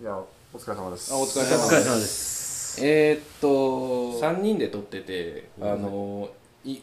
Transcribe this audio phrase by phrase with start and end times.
[0.00, 1.12] いやお疲れ様です。
[1.12, 2.82] あお疲れお様です。
[2.82, 6.30] えー、っと3人で撮っててあの
[6.64, 6.78] い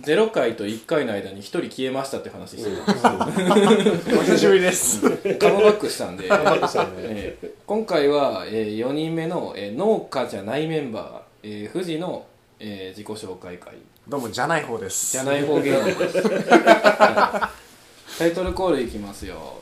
[0.00, 3.12] 0回と1回の間に1人消えましたって話してた。
[3.12, 3.28] ん。
[3.28, 5.00] ですお久しぶりです。
[5.36, 12.26] カムバックしたんで、えー今回は、え4人目の、えー農家じゃないメンバー、えー富士の、
[12.58, 13.74] えー自己紹介会。
[14.08, 15.12] どうもじゃない方です。
[15.12, 19.60] じゃない方芸人です、はいタイトルコールいきますよ。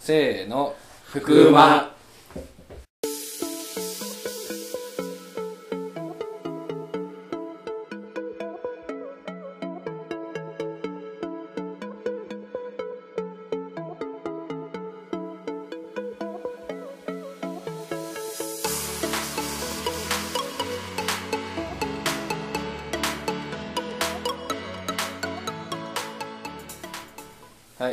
[0.00, 0.74] せーの
[1.12, 1.92] 福馬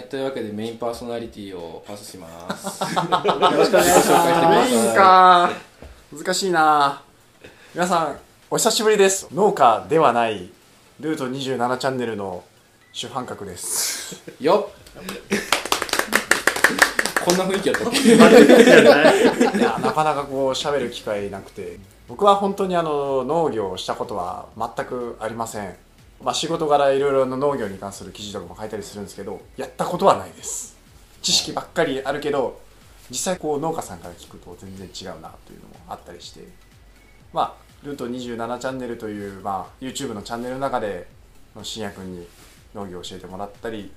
[0.10, 2.28] というわけでメインパーソナリティをパスしま
[2.58, 2.82] す。
[2.82, 5.52] よろしくお願いしますメインか。
[6.12, 7.04] 難しいな。
[7.76, 8.18] 皆さん
[8.50, 9.28] お久しぶりです。
[9.32, 10.50] 農家ではない
[11.00, 12.44] ルート27チャンネルの
[12.92, 14.20] 主犯格です。
[14.42, 14.74] よっ。
[17.24, 18.00] こんな雰囲気やったっけ？
[18.00, 21.78] いやなかなかこう喋る機会なくて。
[22.08, 25.76] 僕は本当にあの農業をしたことは全くありません
[26.24, 30.78] まあ仕事柄いろいろな農業に関する記事とかも書いたりするんですけどやったことはないです。
[31.22, 32.62] 知識ばっかりあるけど
[33.10, 36.42] 実際こう農家さんから聞くと全然違うなというのもあったりして
[37.34, 41.08] まあルート27チャンネルという、まあ、YouTube のチャンネルの中で
[41.64, 42.28] 信也君に
[42.76, 43.92] 農業を教えてもらったり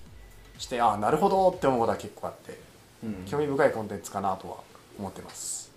[0.58, 2.58] してああなるほどって思うことは結構あって
[3.04, 3.24] うん。
[3.26, 4.56] 興味深いコンテンツかなとは
[4.98, 5.70] 思ってます。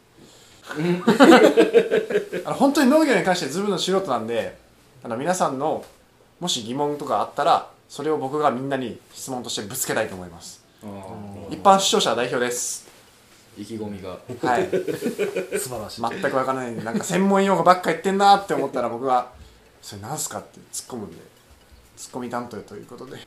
[2.46, 4.58] あの本当に農業に関してずぶの素人なんで
[5.04, 5.86] あの皆さんの
[6.40, 10.64] もし疑問とかあったらそれを僕がみんなに質問としてぶつけたいと思います。
[11.50, 12.86] 一般視聴者代表です。
[13.58, 14.18] 意気込みが。
[14.48, 14.68] はい。
[15.58, 16.02] 素晴らしい。
[16.02, 16.72] 全く分からない。
[16.72, 19.30] んでなんか専門用語ばっか言ってんなって思ったら僕は
[19.82, 21.18] 「それなんすか?」って突っ込むんで
[21.98, 23.26] 突っ込み担当ということで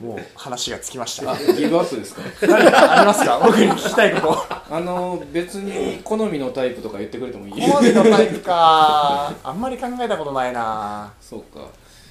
[0.00, 1.32] もう話がつきました。
[1.32, 2.22] あギブアップですか？
[2.46, 3.40] 何かありますか？
[3.44, 4.46] 僕に聞きたいこと。
[4.74, 11.66] あの別に好みのタイプとか言ってくれてもいい好みのタイプかあんまり考えたことないなそうか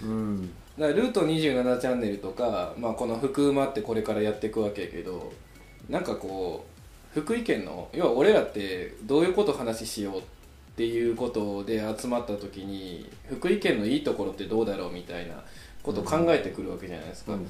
[0.05, 0.49] うん。
[0.77, 5.31] だからルート27チャンネルとか、まあ、この福馬ってこれからやっていくわけやけど
[5.89, 6.65] なんかこ
[7.15, 10.21] う福井県の要は俺らってどういうこと話しようっ
[10.75, 15.35] ていうことで集まった時に福井県のいいところってどうだろうみたいな
[15.81, 17.47] ことを考えてくるわけじゃないですか、うん。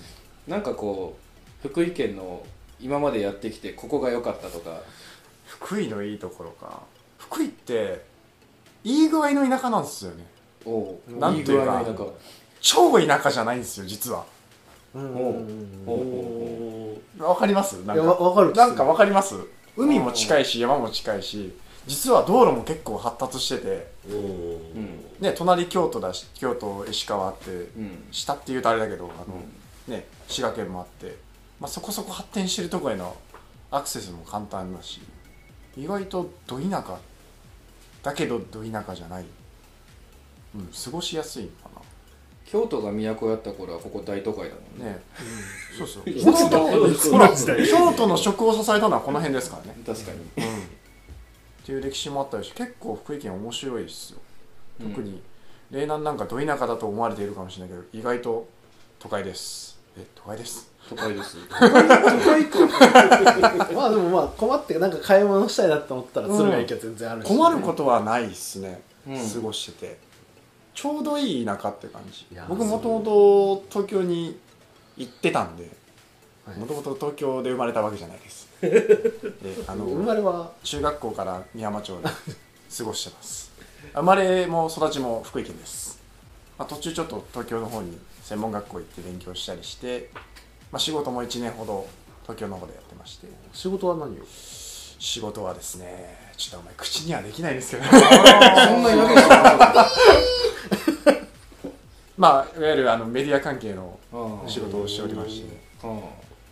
[0.48, 1.18] なんかこ
[1.64, 2.46] う福井県の
[2.80, 4.82] 今までやってきてここが良かったとか。
[5.46, 6.82] 福井のいいところか。
[7.18, 8.04] 福井って
[8.84, 10.26] いい具合の田舎なんですよね。
[10.66, 11.54] おうなんていうか。
[11.54, 12.14] い具合の中
[12.66, 14.26] 超田舎じゃないんですよ実は。
[17.20, 17.74] わかります？
[17.86, 18.04] なんか。
[18.04, 19.36] わかるなんかわかります？
[19.78, 21.56] 海も近いし山も近いし
[21.86, 23.92] 実は道路も結構発達してて。
[24.10, 24.14] う。
[24.16, 25.06] ん。
[25.20, 31.18] ね隣京都だし京都石川あってうん下っていうとあれだけどあの、ね滋賀県もあって、
[31.60, 33.16] まあ、そこそこ発展してるとこへの
[33.70, 35.02] アクセスも簡単だし
[35.78, 36.98] 意外とど田舎。
[38.02, 39.26] だけどど田舎じゃない、
[40.56, 41.52] うん、過ごしやすい
[42.46, 45.02] 京都が都やった頃はここ大都会だもんなね、
[45.78, 46.10] そうそう。
[46.10, 47.58] いつだ京いつの時代
[47.96, 49.76] 都の食を支えたのはこの辺ですからね。
[49.86, 50.20] 確かに。
[50.46, 50.64] うん。
[50.64, 50.66] っ
[51.66, 54.20] ていう歴史もあったりし結構福井県面白いですよ。
[54.80, 55.20] 特に
[55.72, 58.48] 嶺南なんかど田舎だと思われているかもしれないけど意外と
[59.00, 59.80] 都会です。
[59.98, 60.70] え都会です。
[60.88, 61.38] 都会です。
[63.74, 69.16] まあでもまあ困ってなんか買い物したいなって思ったら鶴ヶ池は全然あるし、困ることはないですね、うん。
[69.16, 69.98] 過ごしてて
[70.76, 72.28] ちょうどいい田舎って感じ。
[72.48, 74.38] 僕もともと東京に
[74.98, 75.70] 行ってたんで
[76.46, 76.58] はい。
[76.58, 78.48] もともと東京で生まれたわけじゃないです。
[78.62, 78.76] で
[79.68, 80.52] あ生のまれは？
[80.64, 83.52] 中学校から美山町で過ごしてます。
[83.94, 86.00] 生まれも育ちも福井県です、
[86.58, 90.10] まあ、途中ちょっと東京の方に専門学校行って勉強したりして、
[90.72, 91.88] まあ、仕事も1年ほど
[92.24, 93.28] 東京の方でやってまして。
[93.54, 94.24] 仕事は何を？
[95.00, 99.16] 仕事はですねちょっとお前口にはできないですけどそんなやべえ
[102.18, 106.00] まあいわゆるあのメディア関係のあ仕事をしておりまして、ああ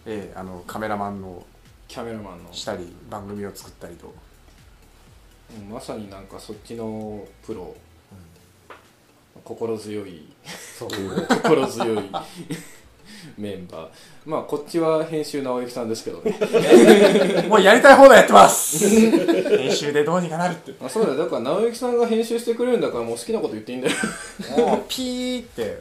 [0.06, 1.46] ええあのカメラマンの
[1.88, 2.52] キャメラマンの。
[2.52, 4.14] したり番組を作ったりと。
[5.56, 7.76] うんまさになんかそっちのプロ、
[9.44, 10.34] 心強い。
[10.80, 12.10] 心強い
[13.38, 13.90] メンバー。
[14.26, 16.38] まあこっちは編集直之さんですけどね。
[17.50, 18.88] もうやりたい放題やってます。
[18.88, 20.74] 編集でどうにかなるって。
[20.84, 21.18] あそうだよ。
[21.18, 23.96] だから直之さんが編集してくれるんだからもう好きなこと言っていいんだよ。
[24.58, 25.80] もうピーって、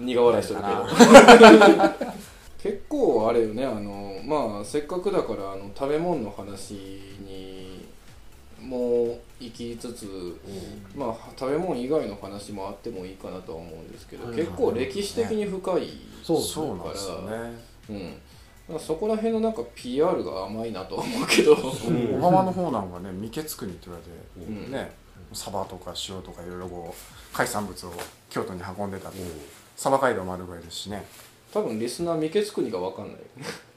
[0.00, 1.90] 苦笑いしてるけど。
[2.62, 3.64] 結構あれよね。
[3.64, 7.51] あのまあせっかくだからあの食べ物の話に
[8.62, 10.06] もう行きつつ、
[10.94, 14.36] まあ食べ物以外の話もあってもいいかなとは思うんですけど、はい。
[14.36, 15.88] 結構歴史的に深い
[16.22, 17.58] そうそうなんですよね。
[17.90, 18.78] うん。
[18.78, 24.70] そこら辺のなんか PR が甘いなとは思うけど、小川の方なんかね三毛つくにって言われて、うん。
[24.70, 24.92] ね
[25.32, 27.92] サバとか塩とかいろいろこう海産物を
[28.30, 29.18] 京都に運んでたって、
[29.76, 31.04] サバ街道もあるぐらいですしね
[31.52, 33.16] 多分リスナー三毛つくにが分かんない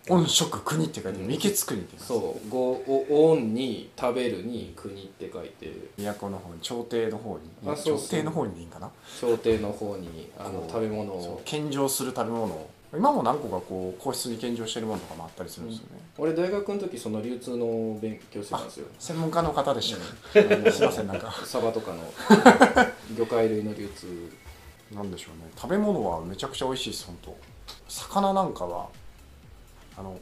[0.08, 7.98] 音食国って書いて三毛つくにってそう「ごおオン」に「食べる」に「国」って書いて都の方に朝廷の方にあそうそう。
[7.98, 8.90] 朝廷の方にでいいんかな？
[9.20, 12.70] 朝廷の方にあのこう食べ物そうを献上する食べ物を。
[12.94, 18.86] 今も何個かこう皇室に献上してるものとかもあったりするんですよね、俺大学の時その流通の勉強してたんですよ。
[19.00, 19.94] 専門家の方でし
[20.34, 20.42] た。
[20.42, 21.34] ねすいませんなんか。
[21.44, 22.04] サバとかの
[23.18, 24.08] 魚介類の流通
[24.94, 25.52] なんでしょうね。
[25.56, 27.38] 食べ物はめちゃくちゃ美味しいです本当。
[27.88, 28.88] 魚なんかは
[29.98, 30.20] あの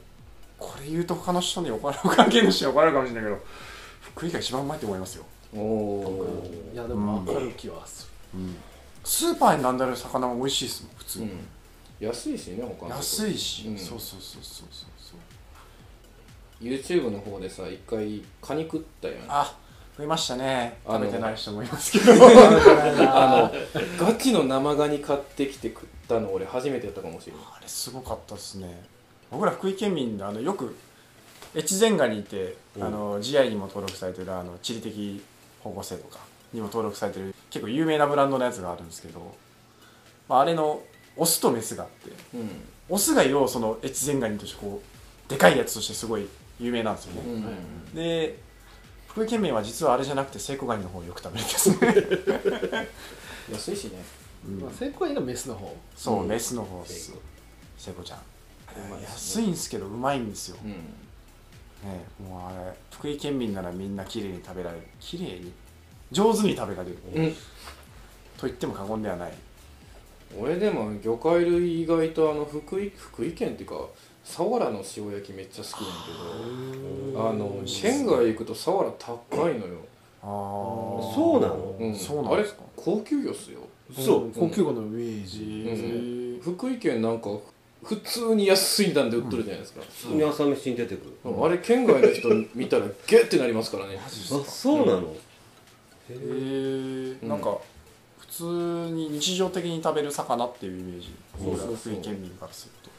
[0.57, 3.45] これ言うと他の人に怒られる関係の人に怒られるかもしれないけど
[4.01, 6.39] 福井が一番うまいと思いますよ、おお
[6.74, 8.10] いやでも分かる気はす
[9.04, 11.48] スーパーに並んでる魚も美味しいですもん普通に、うん。
[12.00, 13.77] 安いしね他の安いし、うん。
[13.77, 15.15] そうそうそうそうそうそ
[16.62, 16.63] う。
[16.63, 19.18] YouTube の方でさ一回カニ食ったやん。
[19.27, 19.56] ああ
[19.97, 20.79] 増えましたね。
[20.87, 22.15] 食べてない人もいますけど。
[22.17, 23.51] の
[23.99, 27.41] ガチの生ガニ買ってきて食ったの俺初めてやったかもしれない。
[27.57, 28.85] あれすごかったですね。
[29.29, 30.75] 僕ら福井県民であのよく
[31.55, 32.83] 越前ガニって、うん。
[32.83, 35.23] あの GI にも登録されてるあの地理的
[35.63, 36.19] 保護性とか
[36.51, 39.35] にも登録されてる結構有名なブランドのやつがあるんですけど、
[40.27, 40.81] まあ、あれの
[41.15, 42.49] オスとメスがあってうん。
[42.89, 44.81] オスが要はその越前ガニとしてこ
[45.27, 46.27] うでかいやつとしてすごい
[46.59, 47.37] 有名なんですよね、う
[47.91, 47.95] ん。
[47.95, 48.39] で
[49.13, 52.88] 福井県民は実はあれじゃなくてセイコガニの方をよく食べるんですね、
[53.54, 54.04] 安いしね。
[54.48, 54.60] うん。
[54.60, 55.77] まあ成功がメスの方。
[55.95, 56.27] そう、うん。
[56.27, 57.06] メスの方です。
[57.06, 57.21] セイコ
[57.77, 58.19] セイコちゃん。
[59.04, 59.44] 安ね。
[59.44, 60.71] いんですけどうまいんですよ、うん。
[60.71, 60.77] ね、
[62.27, 64.83] もうあれ福井県民ならみんな綺麗に食べられる。
[65.00, 65.54] 綺麗に？
[66.12, 67.31] 上手に食べられる、うん。
[67.31, 69.33] と言っても過言ではない。
[70.36, 73.75] 俺でも魚介類意外とあの福井福井県っていうか
[74.25, 79.79] 佐原の塩焼きめっちゃ好きなんやけどあの県外行くと佐原高いのよ、
[80.21, 80.27] ああ
[81.13, 81.75] そうなの？
[81.79, 82.61] うん、そうなんですか？
[82.63, 83.59] あれ高級魚っすよ。
[83.93, 87.29] そう高級魚のイメージ、へえ福井県なんか
[87.83, 91.17] 普通に安い値段で売っとるじゃないですか、普通に朝飯に出てくる。
[91.43, 93.99] あれ県外の人見たらゲッてなりますからね。
[94.01, 94.39] マジですか？
[94.39, 95.01] あそうなの？
[95.01, 95.13] へ
[96.09, 97.57] えうんなんか
[98.19, 101.13] 普通に日常的に食べる魚っていうイメージ。
[101.37, 102.87] そうそうそう福井県民からすると。
[102.87, 102.92] うん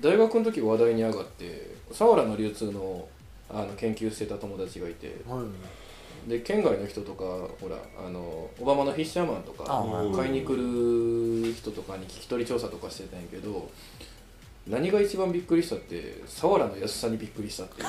[0.00, 3.08] 大学の時話題に上がって佐原の流通の
[3.50, 5.16] あの研究してた友達がいて。
[5.28, 5.44] はい。
[6.28, 7.24] で県外の人とか
[7.60, 13.70] ほらあのオバマのフィッシャーマンとあかはい買いに来る人とかに聞き取り調査とかしてたんやけど
[14.66, 17.84] 何が一番びっくりしたって佐原の安さにびっくりしたってい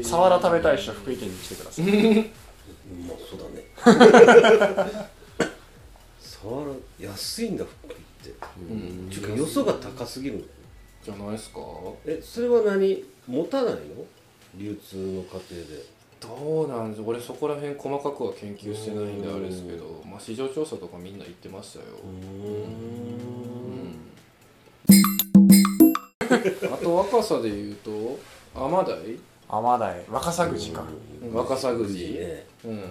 [0.04, 1.86] サワラ食べたい人は福井県に来てください。
[3.08, 3.64] まあそうだね。
[6.20, 6.70] 触ら
[7.00, 7.96] 安いんだ福井
[8.28, 8.46] って。
[8.70, 9.10] うん。
[9.10, 10.48] ちゅうかよそが高すぎる
[11.04, 11.60] じゃないですか？
[12.04, 13.04] えそれは何？
[13.26, 13.80] 持たないの？
[14.56, 15.96] 流通の過程で。
[16.18, 17.02] どうなんです？
[17.02, 22.08] 俺そこら辺細かくは研究してないんであれですけど、まあ、市場調査とかみんな言ってましたよ、う
[26.68, 28.18] ん、あと若さで言うと
[28.54, 29.18] アマダイ？
[29.48, 30.02] アマダイ。
[30.10, 30.84] 若狭口か。
[31.32, 31.92] 若狭口。
[31.92, 32.46] ね。
[32.64, 32.82] うん。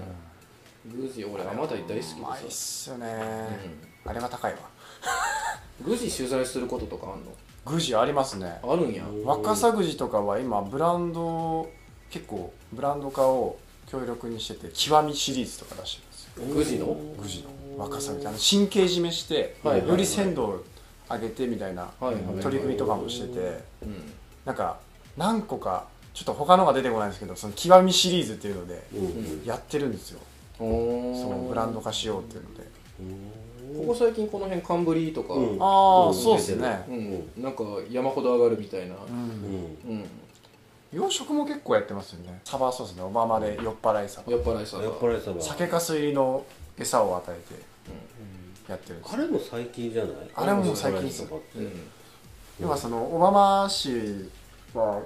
[0.85, 3.07] グジ俺アマダイ大好きでうまいっさ、すよね。
[4.05, 4.59] あれは高いわ
[5.81, 7.19] うん、グジ取材することとかあん
[7.65, 8.73] グジありますねの？
[8.73, 9.03] あるんや。
[9.23, 11.69] 若狭口とかは今ブランド
[12.09, 13.57] 結構ブランド化を
[13.87, 16.01] 強力にしてて極みシリーズとか出して
[16.41, 16.97] るんですよグジの？
[17.21, 17.49] グジの。
[17.77, 19.89] 若狭口あの神経締めして、はいはいはい。
[19.89, 20.63] より鮮度を
[21.09, 21.89] 上げてみたいな
[22.41, 24.13] 取り組みとかもしててうん。
[24.45, 24.77] なんか
[25.17, 30.19] 何個かちょっと他のが出てこないんですけどその極みシリーズっていうのでうんやってるんですよ。
[30.57, 32.63] そのブランド化しようっていうので
[33.77, 35.57] ここ最近この辺カンブリとか、うん。
[35.59, 36.13] ああうん。
[36.13, 36.85] そうですね。
[36.87, 39.77] うん、なんか山ほど上がるみたいな、うん。
[39.85, 39.99] うん。
[39.99, 40.09] うん、
[40.93, 42.41] 養殖も結構やってますよね。
[42.43, 43.03] サバはそうですね。
[43.03, 44.31] オバマで酔っ払いサバ。
[44.31, 46.45] 酔っ払いさやっぱりさ酒かす入りの
[46.77, 49.13] 餌を与えてやってるんです。
[49.13, 50.13] あれも最近じゃない？
[50.35, 51.27] あれも最近です
[52.61, 54.29] はそのオバマ市
[54.73, 55.03] は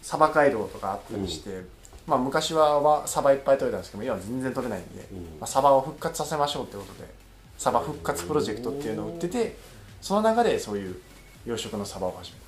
[0.00, 1.62] サバ街道とかあったりして、
[2.06, 5.18] まあ昔はわサバいっぱい取れたんですけど今は全然取れないんで、うん。
[5.18, 7.08] まあ、サバを復活させましょうってことで
[7.62, 9.54] サバ復活プロジェクトっていうのを売ってて
[10.00, 10.96] その中でそういう
[11.46, 12.38] 養殖のサバを始め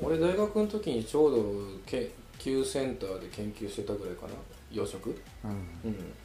[0.00, 0.06] た。
[0.06, 1.44] 俺大学の時にちょうど
[1.84, 4.34] 研究センターで研究してたぐらいかな。
[4.70, 5.50] 養殖、うん。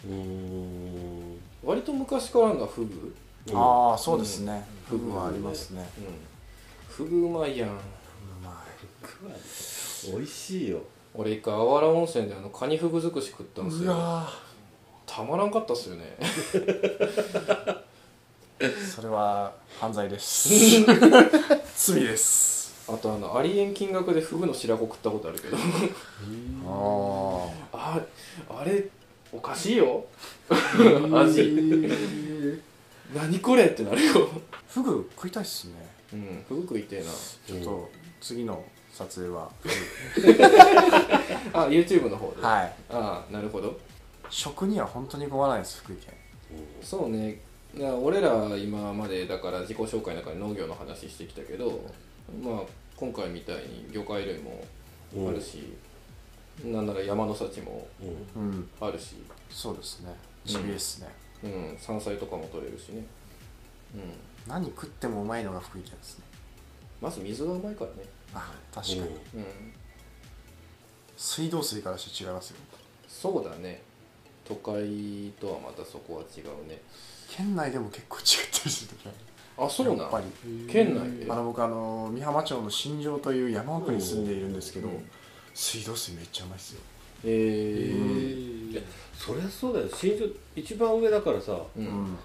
[0.06, 0.16] うん、う
[1.34, 1.40] ん。
[1.64, 3.16] 割と昔からあるのはフグ、
[3.52, 5.00] ああそうですね、うん。
[5.00, 6.06] フグはありますね、うん、
[6.88, 7.70] フグうまいやん。
[7.70, 7.74] う
[8.44, 8.64] ま
[10.16, 10.82] 美味しいよ。
[11.16, 13.92] 俺一回あわら温泉であのカニフグ尽くし食ったんですよ。
[13.92, 14.30] うわ
[15.08, 16.18] たまらんかったっすよね。
[16.20, 17.77] ー
[18.98, 20.50] それは犯罪です。
[21.78, 22.74] 罪です。
[22.92, 25.58] あとあのありえん金額でフグの白子食ったことあるけど。
[26.66, 28.02] ああ
[28.50, 28.88] あれ
[29.32, 30.04] おかしいよ。
[30.50, 31.88] 味。
[33.14, 34.30] 何これってなるよ。
[34.68, 35.74] フグ食いたいっすね。
[36.14, 36.46] うん。
[36.50, 37.12] フグ食いてえな。
[37.46, 37.90] ちょっと
[38.20, 39.52] 次の撮影は。
[41.54, 42.74] あ YouTube の方で、はい。
[42.90, 43.78] ああなるほど。
[44.32, 46.16] 食には本当に困らないです福井県。
[46.82, 47.42] そうね
[47.78, 51.84] いや俺ら今までだから自己紹介の中で農業の話してきたけど
[52.44, 52.62] まあ
[52.96, 54.66] 今回みたいに魚介類も
[55.30, 55.74] あるし、
[56.66, 57.88] なんなら山の幸も
[58.36, 58.42] うん。
[58.42, 59.18] うんあるし、
[59.50, 60.14] そうですね。
[60.44, 61.08] ジビエっすね、
[61.44, 63.06] うん、山菜とかも取れるしね、
[63.94, 64.02] うん、
[64.52, 66.26] 何食ってもうまいのが福井県ですね。
[67.00, 67.98] まず水がうまいからね、
[68.34, 69.16] あ確かに、うんうん、
[71.16, 72.58] 水道水からして違いますよ。
[73.08, 73.82] そうだね。
[74.48, 76.82] 都会とはまたそこは違うね
[77.30, 79.16] 県内でも結構違ったりする時ある。
[79.66, 80.26] あそうなんやっぱり。
[80.70, 81.26] 県内？
[81.26, 85.10] であの僕あの美浜町の新庄という山奥に住んでいるんですけど、うん
[85.54, 86.82] 水道水めっちゃうまいですよ。
[87.24, 88.72] えー。
[88.72, 88.82] いや
[89.18, 89.88] そりゃそうだよ。
[89.92, 91.86] 新庄一番上だからさううん。
[91.86, 92.18] ん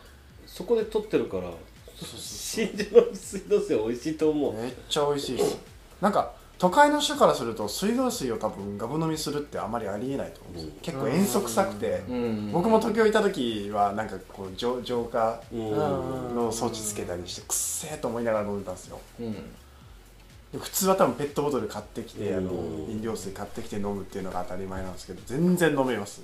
[0.47, 4.53] そこで取ってるからそうそう新庄の水道水は美味しいと思う。
[4.55, 5.57] めっちゃ美味しいです。
[6.03, 6.33] なんか
[6.63, 12.53] 都会の人からすると水道水を多分ガブ飲みするってあまりありえないと思うんです結構塩素臭くて、うん。
[12.53, 19.01] 僕も東京いた時はなんかこう浄浄化うんの装置つけたりしてくっせーと思いながら飲んでたんですよ。
[19.19, 19.33] うん。
[19.33, 26.23] で普通は多分ペットボトル買ってきてあのうん飲料水買ってきて飲むっていうのが当たり前なんですけど全然飲めます。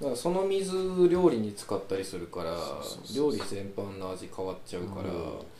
[0.00, 0.72] だからその水
[1.10, 2.56] 料理に使ったりするから
[3.14, 5.14] 料理全般の味変わっちゃうから、うん。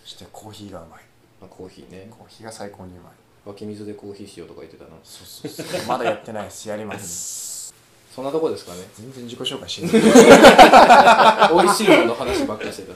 [0.04, 1.00] そしてコーヒーがうまい。
[1.38, 2.06] まあ、コーヒーね。
[2.10, 3.12] コーヒーが最高にうまい
[3.46, 5.86] 湧き水でコーヒーしようとか言ってたなそうそうそう。
[5.88, 6.68] まだやってないです。
[6.68, 7.72] やります
[8.14, 8.80] そんなとこですかね。
[8.94, 10.04] 全然自己紹介してな
[11.48, 12.92] い、 美味しいものの話ばっかりしてた。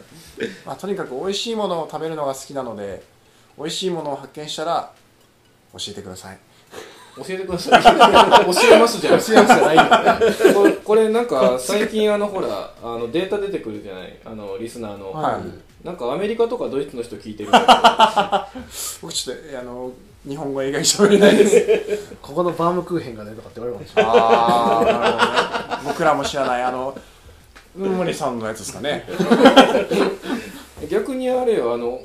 [0.66, 3.02] まあ、とにかく美味しいものを食べるのが好きなので
[3.56, 4.90] 美味しいものを発見したら
[5.72, 6.38] 教えてください。
[7.16, 7.82] 教えてください。
[7.86, 7.90] 教
[8.72, 9.20] えますじゃない。
[9.22, 10.54] 教えますじゃないよ。
[10.54, 14.18] これこれなんか最近あのほらあのデータ出てくるじゃない。
[14.24, 15.86] あのリスナーの、はい。
[15.86, 17.50] なんかアメリカとかドイツの人聞いてる
[19.02, 19.92] 僕ちょっとえあの
[20.26, 22.16] 日本語英語に喋れないです。
[22.22, 24.12] ここのバームクーヘンがねとかって言われるかもしれない。
[24.12, 25.82] ああなるほどね。
[25.84, 26.96] 僕らも知らないあの
[27.78, 29.06] うん森さんのやつですかね。
[30.90, 32.00] 逆にあれよあの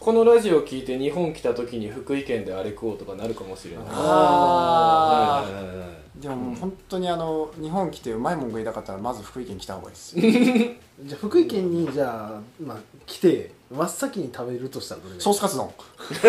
[0.00, 3.84] このラジオ聞いて日本来た時に福井県であれ食おうとかなるかもしれない。
[3.90, 5.88] あはいはいはいはい
[6.20, 10.22] でももう本当にあの日本来てうまいもん食いたかったらまず福井県来た方がいいですよ。
[11.04, 15.70] じゃあ福井県にじゃあ、まあ、来て真っ先に食べるとしたらどれソースカツ丼。
[16.08, 16.22] 即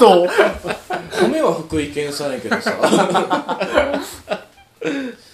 [0.00, 0.26] 答
[1.28, 2.74] 米は福井県産やけどさ。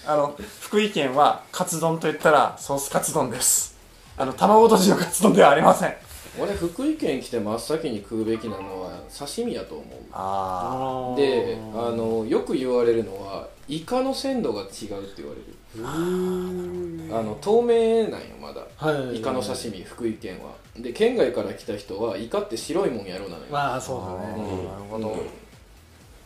[0.06, 3.74] あの福井県はカツ丼と言ったらソースカツ丼です。
[4.18, 5.96] あの卵とじのカツ丼ではありません
[6.40, 9.86] 俺福井県来て真っ先に食うべきなのは刺身やと思う。
[10.12, 15.54] あであのよく言われるのはイカの鮮度が違うって言われる。
[15.76, 18.62] あの透明なんよまだ。
[18.76, 19.18] はい。
[19.18, 20.52] イカの刺身福井県は。
[20.76, 24.42] で県外から来た人はイカって白いもんやろなのよ、まあそうだね。
[24.42, 25.20] なるほど、うん。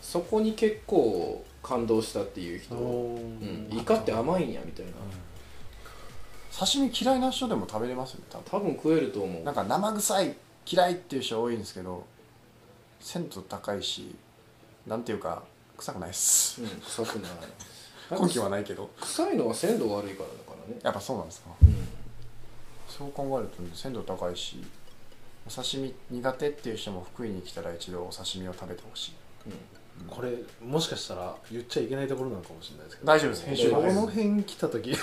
[0.01, 4.93] そこに結構感動したっていう人、おうん、ーイカって甘いんやみたいな
[6.59, 8.45] 刺身嫌いな人でも食べれますよね多分。
[8.51, 9.45] 多分食えると思う。
[9.45, 10.37] なんか生臭い
[10.67, 12.05] 嫌いっていう人多いんですけど
[13.01, 14.15] 鮮度高いし
[14.87, 15.43] なんていうか
[15.77, 16.63] 臭くないっす。
[16.63, 17.33] うん、臭くない。
[18.21, 18.91] 根拠はないけど。
[19.01, 20.81] 臭いのは鮮度悪いからだからね。
[20.83, 21.51] やっぱそうなんですか？
[21.63, 21.89] うん。
[22.89, 24.65] そう考えると、ね、鮮度高いし
[25.47, 29.13] お刺身苦手っていう人も福井に来たら一度お刺身を食べてほしい
[30.07, 30.31] これ
[30.65, 33.07] もしかしたら言っちゃいけないところなのかもしれないですけど。
[33.13, 33.47] 大丈夫です。
[33.47, 34.91] 編集この辺来た時。
[34.91, 34.97] よ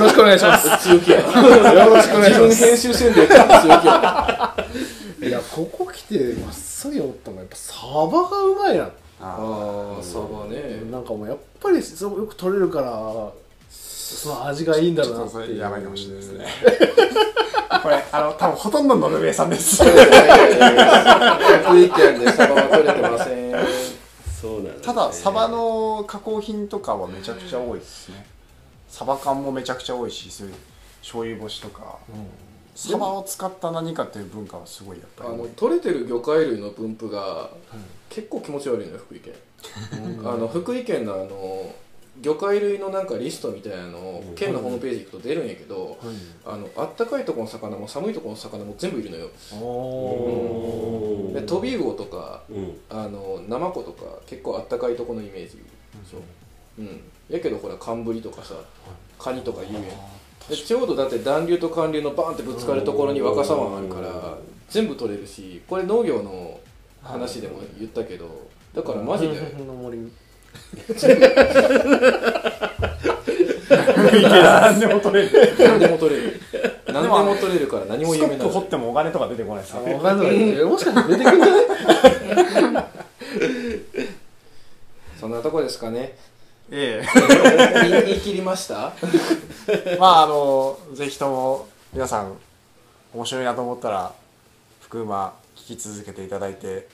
[0.00, 0.88] ろしくお願いします。
[0.88, 1.20] 強気や。
[1.20, 1.26] よ
[1.90, 4.56] ろしくお願いし自分ます編集せんで強気や。
[5.22, 8.84] いやここ来て真っ先に思ったのがやっぱサバがうまいな。
[8.84, 8.90] あ
[9.20, 10.82] ああサバね。
[10.90, 13.32] なんかもうやっぱりそうよく取れるから
[14.16, 15.58] その味がいいんだちょっとそろうなっていう。
[15.58, 16.46] れやばいかもしれないですね。
[17.82, 19.82] これあの多分ほとんどノルウェー産です。
[19.82, 19.90] 福
[21.78, 23.52] 井県でサバは取れてません。
[24.40, 24.78] そうなんだね。
[24.82, 28.26] ただサバの加工品とかはめちゃくちゃ多いですね。
[28.88, 30.54] サバ缶もめちゃくちゃ多いしそういう
[31.00, 31.96] 醤油干しとか、
[32.74, 35.34] サバを使った何かっていう文化はすごいやっぱあり。
[35.34, 37.50] 多いの取れてる魚介類の分布が
[38.08, 39.34] 結構気持ち悪いのよ福井県。
[40.24, 41.74] あの福井県のあの
[42.20, 45.98] 魚介類のなんかリストみたいなのを県のホームページ行くと出るんやけど、
[46.44, 49.30] あのあったかいところの魚も寒いところの魚も全部いるのよ。
[49.54, 52.76] おでトビウオとかうん。
[52.90, 55.58] あのナマコとか結構あったかいところのイメージ。
[56.08, 56.20] そう。
[56.78, 57.00] うん。
[57.30, 58.54] やけどほら寒ブリとかさ
[59.18, 59.84] カニとか言うやん。
[60.48, 64.36] でちょうどだって暖流と寒流のバーンってぶつかるところに若狭湾あるから
[64.68, 66.58] 全部取れるしこれ農業の
[67.02, 69.34] 話でも言ったけどだからマジで
[74.12, 75.54] 何でも取れる。
[75.58, 76.40] 何でも取れる
[76.86, 82.86] 何でも取れるから何もスコ有名なップ掘ってもお金とか出てこないですよあわかんないもしかして出てくるんじゃない？
[85.18, 86.16] そんなとこですかね。
[86.70, 87.02] え
[87.82, 88.92] 言い言い切りました？
[89.68, 92.32] えまああのぜひとも皆さん
[93.14, 94.12] 面白いなと思ったら
[94.80, 96.88] 福馬聞き続けていただいて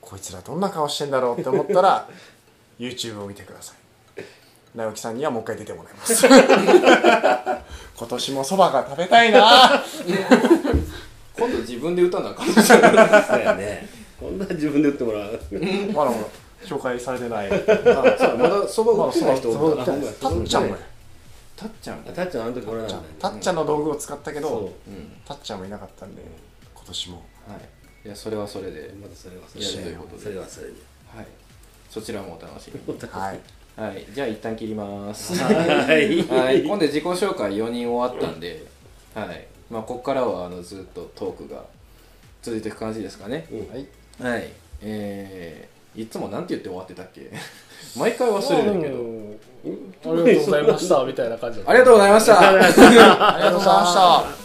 [0.00, 2.08] こいつらどんな顔してんだろうって思ったら
[2.82, 3.76] YouTube を見てください。
[4.76, 6.26] 直樹さんにはもう一回出てもらいます。
[6.26, 9.84] 今年もそばが食べたいな。
[11.38, 12.52] 今度自分で歌わなあかん。
[12.52, 13.88] そうやね。
[14.18, 15.40] こんな自分で打ってもらう。
[15.92, 16.24] まだまだ
[16.64, 17.50] 紹介されてない。
[17.50, 19.98] まだそば売ってない人おったな。
[19.98, 20.76] まだたっちゃんもや。
[21.54, 24.90] たっちゃんあたっちゃんあの時俺なんだよたっちゃんの道具を使ったけどそう。
[24.90, 26.22] んたっちゃんもいなかったんで
[26.74, 27.16] 今年も。
[27.46, 28.08] はい。
[28.08, 29.98] いやそれはそれでうまたそれはそやれで。
[30.20, 30.72] それはそれで。
[31.14, 31.26] はい
[31.92, 32.98] そちらもお楽しみに。
[33.10, 33.40] はい。
[33.76, 34.06] はい。
[34.14, 35.34] じゃあ一旦切ります。
[35.34, 35.52] は
[35.92, 36.22] い。
[36.26, 38.64] はい、今度自己紹介4人終わったんで、
[39.14, 39.46] はい。
[39.70, 41.62] まあ、ここからはあのずっとトークが
[42.40, 43.46] 続いていく感じですかね。
[43.52, 43.58] うん。
[43.68, 43.86] はい。
[44.22, 44.48] はい、
[44.80, 47.30] えー、いつもなんて言って終わってたっけ？
[47.98, 48.94] 毎回忘れるんだけ
[50.08, 51.70] ど、ありがとうございましたみたいな感じだった。
[51.70, 52.48] ありがとうございました。
[52.48, 52.98] ありがとうござい
[53.50, 53.94] まし
[54.38, 54.41] た